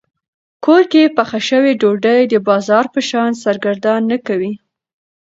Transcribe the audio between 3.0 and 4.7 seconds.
شان سرګردان نه کوي.